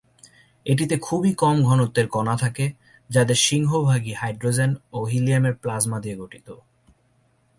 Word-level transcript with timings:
এটিতে 0.65 0.95
খুবই 0.97 1.31
কম 1.33 1.57
ঘনত্বের 1.63 2.07
কণা 2.07 2.35
থাকে 2.37 2.65
যাদের 3.09 3.37
সিংহভাগই 3.37 4.13
হাইড্রোজেন 4.13 4.71
ও 4.93 4.99
হিলিয়ামের 5.05 5.55
প্লাজমা 5.55 5.97
দিয়ে 5.99 6.15
গঠিত। 6.15 6.47